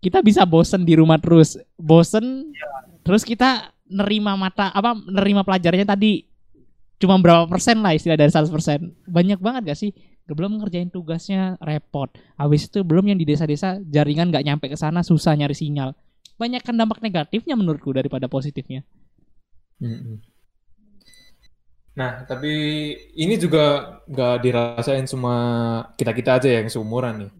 [0.00, 1.60] Kita bisa bosen di rumah terus.
[1.76, 2.56] Bosen
[3.04, 6.24] terus kita nerima mata apa nerima pelajarannya tadi.
[6.98, 8.96] Cuma berapa persen lah istilah dari 100 persen.
[9.06, 9.92] Banyak banget gak sih?
[10.26, 12.10] Belum ngerjain tugasnya repot.
[12.34, 15.94] Habis itu belum yang di desa-desa jaringan nggak nyampe ke sana susah nyari sinyal.
[16.36, 18.84] Banyak kan dampak negatifnya menurutku daripada positifnya.
[21.98, 22.54] Nah, tapi
[23.18, 25.38] ini juga nggak dirasain semua
[25.98, 27.32] kita-kita aja yang seumuran nih.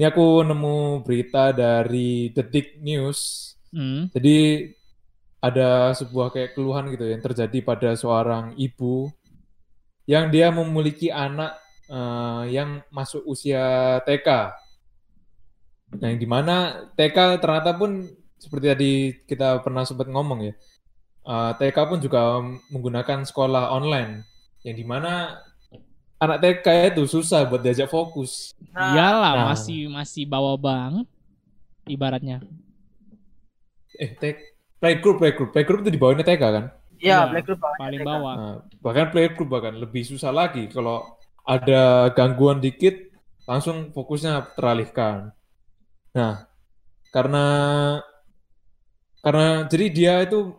[0.00, 3.52] Ini aku nemu berita dari Detik News.
[3.68, 4.08] Hmm.
[4.16, 4.72] Jadi
[5.44, 9.12] ada sebuah kayak keluhan gitu yang terjadi pada seorang ibu
[10.08, 11.60] yang dia memiliki anak
[11.92, 14.56] eh, yang masuk usia TK.
[16.00, 16.56] Nah, yang di mana
[16.96, 18.08] TK ternyata pun
[18.40, 18.92] seperti tadi
[19.28, 20.54] kita pernah sempat ngomong ya,
[21.26, 22.38] eh, TK pun juga
[22.70, 24.22] menggunakan sekolah online,
[24.62, 25.38] yang di mana
[26.18, 28.52] anak TK itu susah buat diajak fokus.
[28.74, 29.44] nah iyalah nah.
[29.54, 31.06] masih masih bawa banget
[31.86, 32.42] ibaratnya
[33.98, 34.38] Eh, TK,
[34.78, 36.64] playgroup, playgroup, playgroup itu di bawahnya TK kan?
[36.98, 38.06] iya Iya, Black Group bawahnya paling TK.
[38.06, 38.54] bawah Nah,
[38.84, 41.02] bahkan playgroup bahkan lebih susah lagi kalau
[41.46, 42.94] ada gangguan dikit
[43.48, 45.32] langsung fokusnya teralihkan.
[46.14, 46.46] Nah,
[47.10, 47.44] karena
[49.24, 50.54] karena jadi dia itu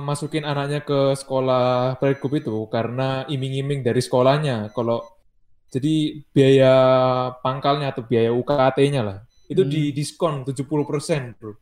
[0.00, 5.02] masukin anaknya ke sekolah playgroup itu karena iming-iming dari sekolahnya kalau
[5.68, 5.94] jadi
[6.30, 6.74] biaya
[7.38, 9.70] pangkalnya atau biaya UKT-nya lah itu Hmm.
[9.70, 11.56] di diskon 70%, Bro.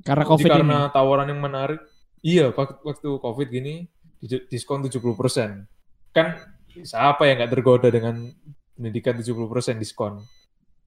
[0.00, 1.80] karena Jadi covid karena ini tawaran yang menarik,
[2.20, 3.86] iya wak- waktu COVID gini
[4.18, 5.66] di- diskon 70%.
[6.10, 6.40] Kan
[6.82, 8.32] siapa yang nggak tergoda dengan
[8.72, 10.24] pendidikan 70% diskon?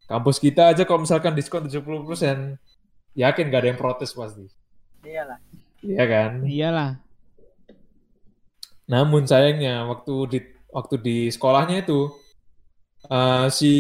[0.04, 2.60] Kampus kita aja kalau misalkan diskon 70%,
[3.14, 4.48] yakin nggak ada yang protes pasti.
[5.04, 5.36] iyalah
[5.84, 6.32] Iya kan?
[6.48, 6.92] iyalah
[8.88, 10.40] Namun sayangnya waktu di
[10.72, 12.12] waktu di sekolahnya itu
[13.12, 13.72] eh, si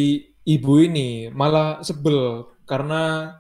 [0.43, 3.31] ibu ini malah sebel karena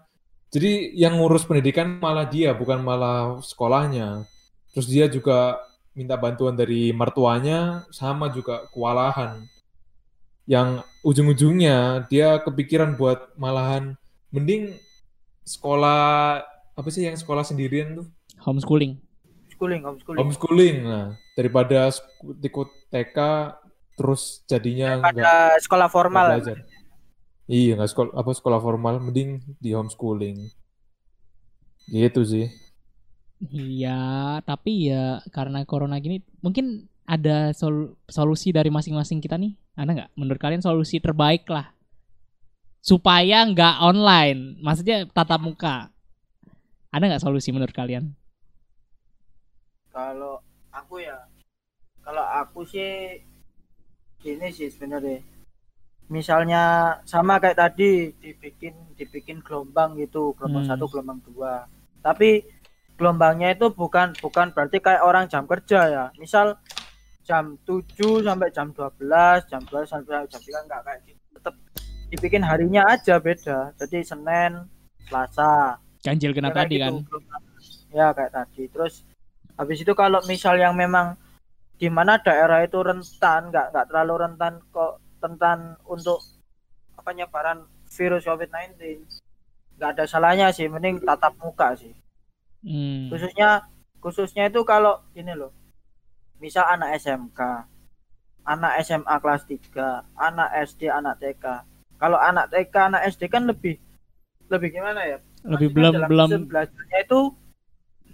[0.53, 4.29] jadi yang ngurus pendidikan malah dia bukan malah sekolahnya.
[4.69, 5.57] Terus dia juga
[5.97, 9.49] minta bantuan dari mertuanya sama juga kewalahan.
[10.45, 13.97] Yang ujung-ujungnya dia kepikiran buat malahan
[14.29, 14.77] mending
[15.41, 16.41] sekolah
[16.73, 18.07] apa sih yang sekolah sendirian tuh?
[18.43, 18.99] Homeschooling
[19.63, 20.75] schooling homeschooling Homeschooling.
[20.83, 21.07] Nah,
[21.39, 21.87] daripada
[22.43, 23.17] ikut TK
[23.93, 26.57] terus jadinya nggak pada sekolah formal belajar.
[27.47, 30.51] Iya, nggak sekolah apa sekolah formal, mending di homeschooling.
[31.87, 32.47] Gitu sih.
[33.43, 39.55] Iya, tapi ya karena corona gini mungkin ada sol- solusi dari masing-masing kita nih.
[39.79, 40.09] Ada nggak?
[40.19, 41.71] Menurut kalian solusi terbaik lah
[42.83, 45.87] supaya nggak online, maksudnya tatap muka.
[46.91, 48.11] Ada nggak solusi menurut kalian?
[49.93, 50.41] Kalau
[50.73, 51.17] aku ya
[52.01, 53.21] kalau aku sih
[54.19, 55.21] gini sih sebenarnya
[56.09, 56.63] misalnya
[57.07, 60.71] sama kayak tadi dibikin dibikin gelombang gitu gelombang Hmm.
[60.75, 61.69] satu gelombang dua
[62.03, 62.43] tapi
[62.99, 66.57] gelombangnya itu bukan bukan berarti kayak orang jam kerja ya misal
[67.23, 71.55] jam 7 sampai jam 12 jam 12 sampai jam 3 enggak kayak gitu tetap
[72.11, 74.67] dibikin harinya aja beda jadi Senin
[75.07, 76.93] Selasa Ganjil kayak tadi gitu, kan.
[77.07, 77.43] gelombang.
[77.95, 79.07] ya kayak tadi terus
[79.59, 81.17] habis itu kalau misal yang memang
[81.77, 86.21] di mana daerah itu rentan nggak nggak terlalu rentan kok rentan untuk
[86.95, 89.03] apa nyebaran virus COVID-19
[89.77, 91.93] nggak ada salahnya sih mending tatap muka sih.
[92.63, 93.11] Hmm.
[93.11, 93.67] khususnya
[93.99, 95.51] khususnya itu kalau ini loh
[96.39, 97.39] misal anak SMK
[98.47, 101.45] anak SMA kelas 3 anak SD anak TK
[101.99, 103.79] kalau anak TK anak SD kan lebih
[104.51, 105.17] lebih gimana ya?
[105.47, 106.29] Lebih belum belum.
[106.51, 107.19] belajarnya itu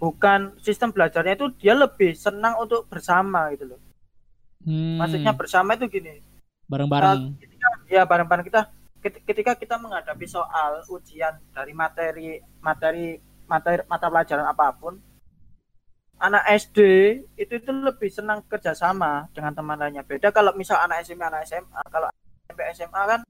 [0.00, 3.80] bukan sistem belajarnya itu dia lebih senang untuk bersama gitu loh.
[4.64, 6.24] Hmm, maksudnya bersama itu gini.
[6.64, 7.36] Bareng-bareng.
[7.36, 8.72] ketika ya bareng-bareng kita
[9.04, 14.94] ket- ketika kita menghadapi soal ujian dari materi materi materi mata pelajaran apa pun
[16.20, 16.78] anak SD
[17.36, 20.04] itu itu lebih senang kerjasama dengan teman lainnya.
[20.04, 22.08] Beda kalau misal anak SMP anak SMA kalau
[22.48, 23.20] SMP SMA kan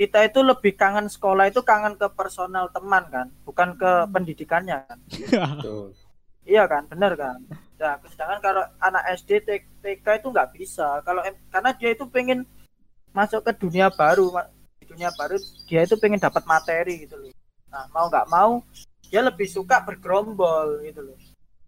[0.00, 4.96] kita itu lebih kangen sekolah itu kangen ke personal teman kan bukan ke pendidikannya kan.
[6.48, 7.36] Iya kan, benar kan.
[7.76, 9.44] Nah, sedangkan kalau anak SD
[9.84, 11.04] TK itu nggak bisa.
[11.04, 11.20] Kalau
[11.52, 12.48] karena dia itu pengen
[13.12, 14.32] masuk ke dunia baru,
[14.80, 15.36] di dunia baru
[15.68, 17.28] dia itu pengen dapat materi gitu loh.
[17.68, 18.64] Nah, mau nggak mau
[19.12, 21.18] dia lebih suka bergerombol gitu loh,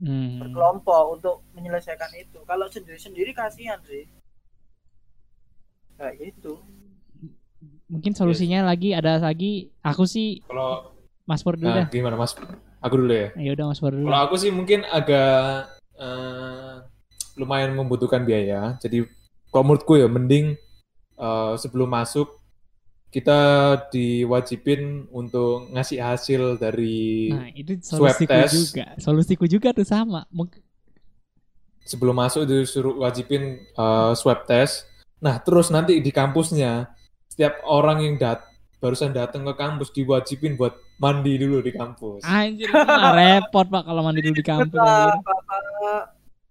[0.01, 0.41] Hmm.
[0.41, 2.41] berkelompok untuk menyelesaikan itu.
[2.49, 4.09] Kalau sendiri-sendiri kasihan sih.
[6.01, 6.65] Kayak gitu.
[7.93, 9.69] Mungkin solusinya lagi ada lagi.
[9.85, 10.97] Aku sih Kalau
[11.29, 11.87] Mas Pur dulu nah, dah.
[11.93, 12.33] gimana Mas?
[12.81, 13.29] Aku dulu ya.
[13.37, 14.09] Ya udah Mas Pur dulu.
[14.09, 15.69] Kalau aku sih mungkin agak
[16.01, 16.75] eh,
[17.37, 18.81] lumayan membutuhkan biaya.
[18.81, 19.05] Jadi
[19.53, 20.57] kalau menurutku ya mending
[21.21, 22.41] eh, sebelum masuk
[23.13, 28.57] kita diwajibin untuk ngasih hasil dari Nah, itu swab test.
[28.57, 28.97] juga.
[28.97, 30.25] Solusiku juga tuh sama.
[31.85, 34.89] Sebelum masuk disuruh wajibin eh, swab test.
[35.21, 36.89] Nah, terus nanti di kampusnya
[37.33, 38.45] setiap orang yang dat
[38.77, 42.21] barusan datang ke kampus diwajibin buat mandi dulu di kampus.
[42.29, 44.77] Anjir, mah repot Pak kalau mandi dulu di kampus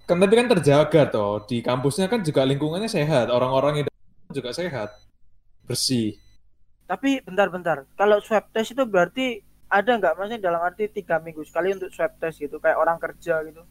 [0.09, 4.51] Kan tapi kan terjaga toh di kampusnya kan juga lingkungannya sehat, orang-orang yang datang juga
[4.57, 4.89] sehat,
[5.63, 6.17] bersih.
[6.89, 9.39] Tapi bentar-bentar, kalau swab test itu berarti
[9.71, 13.39] ada nggak maksudnya dalam arti tiga minggu sekali untuk swab test gitu, kayak orang kerja
[13.47, 13.63] gitu.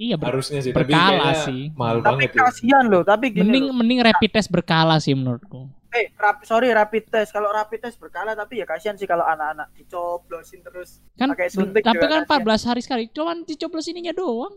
[0.00, 1.62] Iya, ber- Harusnya sih, tapi berkala kayaknya sih.
[1.78, 2.42] mahal Tapi banget ya.
[2.42, 3.74] kasihan loh, tapi gini mending loh.
[3.78, 5.70] mending rapid test berkala sih menurutku.
[5.92, 7.36] Eh, rap- sorry rapid test.
[7.36, 11.04] Kalau rapid test berkala tapi ya kasihan sih kalau anak-anak dicoblosin terus.
[11.20, 12.40] Kan Pakai suntik tapi kan kasihan.
[12.64, 13.04] 14 hari sekali.
[13.12, 14.56] Cuman dicoblos ininya doang.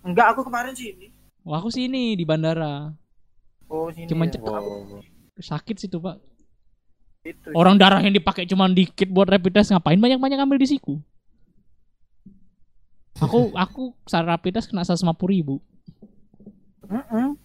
[0.00, 1.12] Enggak, aku kemarin sih ini.
[1.44, 2.88] Wah, aku sini di bandara.
[3.68, 4.08] Oh, sini.
[4.08, 4.40] Cuman ya.
[4.40, 5.04] Wow.
[5.36, 6.16] Sakit sih tuh, Pak.
[7.22, 7.52] itu.
[7.52, 10.96] Orang darah yang dipakai cuman dikit buat rapid test ngapain banyak-banyak ambil di siku?
[13.20, 15.60] Aku aku saat rapid test kena 150 ribu.
[16.88, 17.36] Mm-mm.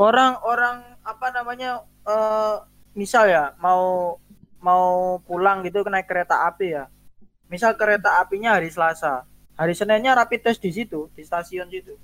[0.00, 2.56] Orang-orang apa namanya eh
[2.94, 4.16] misal ya mau
[4.60, 6.84] mau pulang gitu naik kereta api ya.
[7.50, 9.26] Misal kereta apinya hari Selasa,
[9.58, 11.98] hari Seninnya rapid test di situ, di stasiun situ.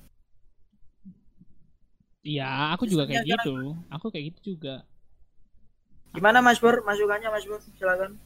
[2.27, 3.55] Iya, aku juga kayak Sistemnya gitu.
[3.87, 4.83] Aku kayak gitu juga.
[6.11, 6.83] Gimana Mas Bur?
[6.83, 7.63] Masukannya Mas Bur?
[7.79, 8.19] Silakan.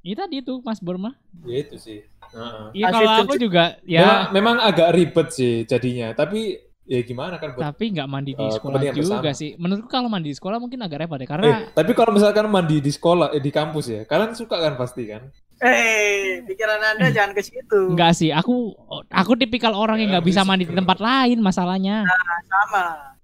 [0.00, 1.12] Itu tadi tuh Mas Burma.
[1.44, 2.00] Ya itu sih.
[2.32, 2.64] Heeh.
[2.80, 7.34] Iya Hasil kalau aku juga Memang, ya memang agak ribet sih jadinya, tapi ya gimana
[7.36, 9.32] kan buat tapi nggak mandi di Eh, sekolah kepentingan juga bersama.
[9.34, 9.50] sih.
[9.56, 12.76] Menurutku kalau mandi di sekolah mungkin agak repot ya Eh, karena tapi kalau misalkan mandi
[12.78, 15.22] di sekolah, eh, di kampus ya, kalian suka kan pasti kan?
[15.58, 17.80] Eh, pikiran Anda jangan ke situ.
[17.88, 18.28] enggak sih.
[18.30, 18.76] Aku
[19.08, 22.04] aku tipikal orang yang Ya, nggak bisa mandi di tempat lain masalahnya.
[22.44, 23.14] Sama.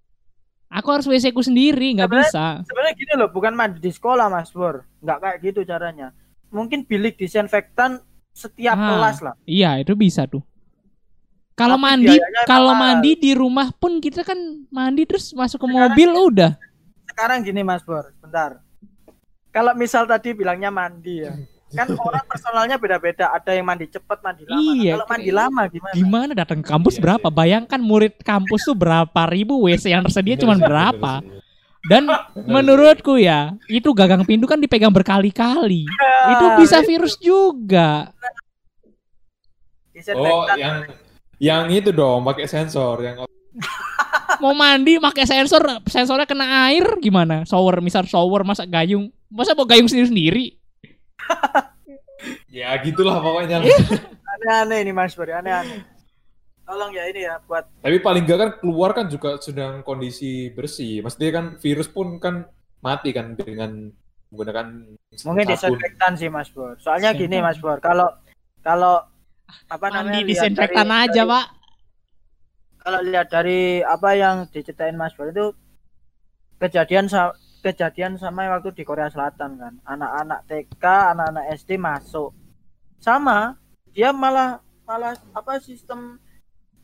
[0.71, 2.61] Aku harus WC ku sendiri, nggak bisa.
[2.63, 4.85] Sebenarnya gini loh, bukan mandi di sekolah Mas Bur.
[4.99, 6.13] Nggak kayak gitu caranya.
[6.49, 8.01] Mungkin bilik disinfektan
[8.31, 8.89] setiap Ah.
[8.95, 9.35] kelas lah.
[9.43, 10.45] Iya, itu bisa tuh.
[11.59, 12.15] Kalau mandi,
[12.47, 14.39] kalau mandi di rumah pun kita kan
[14.71, 16.53] mandi terus masuk ke Sekarang mobil udah.
[17.11, 18.63] Sekarang gini Mas Bur, bentar.
[19.51, 21.35] Kalau misal tadi bilangnya mandi ya.
[21.69, 25.63] kan orang personalnya beda-beda ada yang mandi cepet mandi lama Nah, Iya, kalau mandi lama
[25.69, 27.29] gimana Gimana datang ke kampus Iya berapa?
[27.29, 31.13] Bayangkan murid kampus tuh berapa ribu WC yang tersedia Bener cuma sih, bener berapa?
[31.89, 35.87] Dan menurutku ya, itu gagang pintu kan dipegang berkali-kali.
[36.35, 38.11] Itu bisa virus juga.
[39.95, 40.13] sih.
[40.15, 40.85] Oh, yang
[41.39, 43.17] yang itu dong pakai sensor yang
[44.43, 47.43] Mau mandi pakai sensor, sensornya kena air gimana?
[47.43, 49.11] Shower, misal shower masa gayung.
[49.27, 50.55] Masa mau gayung sendiri-sendiri?
[52.63, 53.67] ya gitulah pokoknya.
[54.39, 55.83] aneh-aneh ini Mas Bro aneh-aneh
[56.69, 61.01] tolong ya ini ya buat Tapi paling enggak kan keluar kan juga sedang kondisi bersih.
[61.01, 62.45] Maksudnya kan virus pun kan
[62.85, 63.89] mati kan dengan
[64.29, 64.67] menggunakan
[65.25, 65.81] mungkin sabun.
[65.81, 68.13] disinfektan sih Mas Bor soalnya gini Mas Bor kalau
[68.61, 69.01] kalau
[69.69, 71.47] apa namanya Mandi lihat disinfektan dari- aja, dari- Pak.
[72.79, 75.53] kalau lihat dari apa yang diceritain Mas Bor itu
[76.57, 79.75] kejadian sa- kejadian sama waktu di Korea Selatan kan.
[79.85, 82.33] Anak-anak TK anak-anak SD masuk.
[82.99, 83.59] Sama
[83.93, 86.17] dia malah malah apa sistem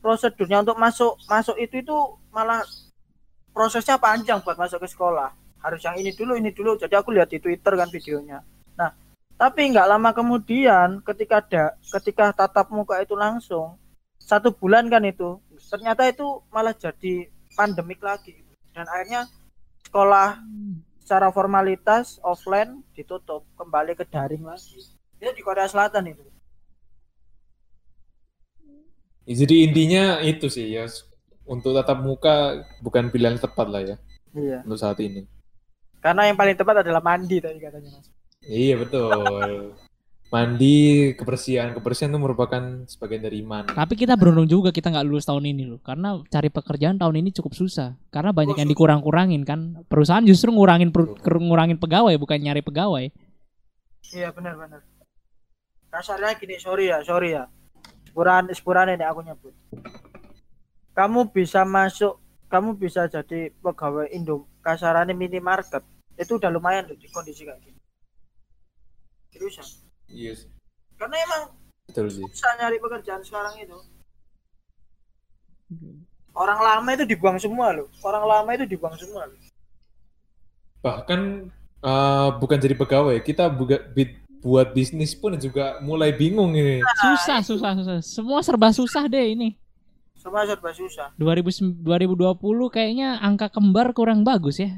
[0.05, 1.97] prosedurnya untuk masuk masuk itu itu
[2.29, 2.61] malah
[3.55, 5.33] prosesnya panjang buat masuk ke sekolah.
[5.65, 6.77] Harus yang ini dulu ini dulu.
[6.77, 8.45] Jadi aku lihat di Twitter kan videonya
[9.35, 11.65] tapi nggak lama kemudian ketika ada
[11.99, 13.77] ketika tatap muka itu langsung
[14.17, 18.41] satu bulan kan itu ternyata itu malah jadi pandemik lagi.
[18.75, 19.31] Dan akhirnya
[19.87, 20.43] sekolah
[20.99, 24.83] secara formalitas offline ditutup kembali ke daring lagi.
[25.21, 26.25] Itu di Korea Selatan itu.
[29.25, 30.89] Jadi intinya itu sih ya.
[31.45, 33.97] Untuk tatap muka bukan pilihan tepat lah ya
[34.35, 34.59] iya.
[34.67, 35.25] untuk saat ini.
[36.05, 38.13] karena yang paling tepat adalah mandi tadi katanya mas
[38.45, 39.75] Iya betul.
[40.29, 40.75] Mandi,
[41.15, 42.59] kebersihan, kebersihan itu merupakan
[42.91, 43.71] sebagian dari iman.
[43.71, 47.31] Tapi kita beruntung juga kita nggak lulus tahun ini loh, karena cari pekerjaan tahun ini
[47.31, 47.95] cukup susah.
[48.11, 49.87] Karena banyak Oh, yang dikurang-kurangin kan.
[49.87, 53.15] Perusahaan justru ngurangin per- ngurangin pegawai bukan nyari pegawai.
[54.13, 54.85] iya benar-benar
[55.89, 57.49] kasarnya gini sorry ya sorry ya
[58.05, 59.55] sepuran sepuran ini aku nyebut
[60.93, 65.83] kamu bisa masuk kamu bisa jadi pegawai Indo kasarannya minimarket
[66.15, 67.79] itu udah lumayan tuh di kondisi kayak gini
[69.35, 69.67] seriusan
[70.07, 70.47] Yes,
[70.95, 71.43] karena emang
[71.85, 72.23] betul sih.
[72.25, 73.75] susah nyari pekerjaan sekarang itu
[76.33, 79.39] orang lama itu dibuang semua loh orang lama itu dibuang semua loh
[80.81, 81.49] Bahkan
[81.81, 86.85] eh, bukan jadi pegawai, kita buka, bi- buat bisnis pun juga mulai bingung ini.
[87.01, 87.99] Susah, susah, susah.
[88.05, 89.57] Semua serba susah deh ini.
[90.13, 92.37] semua serba susah 2000 2020
[92.69, 94.73] kayaknya angka kembar kurang bagus ya.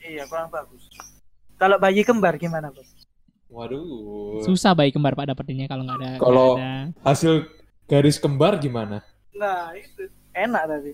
[0.00, 0.84] iya kurang bagus
[1.56, 3.01] kalau bayi kembar gimana bos
[3.52, 4.40] Waduh.
[4.48, 6.10] Susah bayi kembar Pak dapetinnya kalau nggak ada.
[6.16, 6.56] Kalau-.
[7.04, 7.44] Hasil
[7.92, 9.04] garis kembar gimana?
[9.32, 10.92] nah itu enak tadi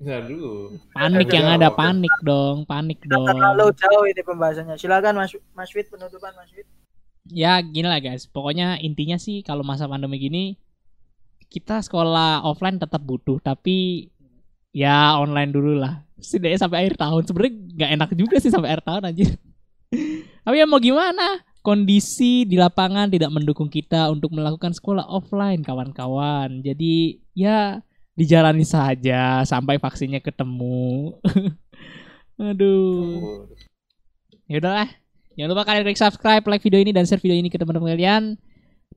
[0.00, 0.74] Waduh.
[0.96, 1.76] panik yang ada kan?
[1.76, 3.28] panik dong, panik dong.
[3.28, 6.68] terlalu jauh ini pembahasannya silakan mas mas Wid penutupan mas Wid
[7.30, 10.44] Ya gini lah guys, pokoknya intinya sih kalau masa pandemi gini
[11.52, 14.08] kita sekolah offline tetap butuh, tapi
[14.74, 16.02] ya online dulu lah.
[16.18, 17.22] Setidaknya sampai akhir tahun.
[17.26, 19.30] Sebenarnya nggak enak juga sih sampai akhir tahun anjir.
[20.46, 21.42] tapi ya mau gimana?
[21.60, 26.64] Kondisi di lapangan tidak mendukung kita untuk melakukan sekolah offline kawan-kawan.
[26.64, 27.84] Jadi ya
[28.16, 31.20] dijalani saja sampai vaksinnya ketemu.
[32.40, 33.44] Aduh.
[34.48, 34.88] Ya udahlah.
[35.36, 38.22] Jangan lupa kalian klik subscribe, like video ini dan share video ini ke teman-teman kalian.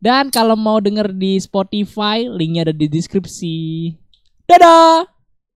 [0.03, 3.91] Dan kalau mau denger di Spotify, linknya ada di deskripsi.
[4.49, 5.12] Dadah.